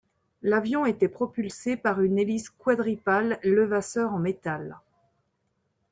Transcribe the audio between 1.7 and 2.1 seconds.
par